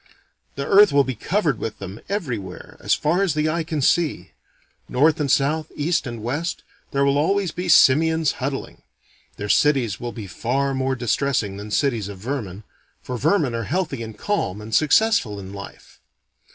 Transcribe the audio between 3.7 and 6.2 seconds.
see. North and south, east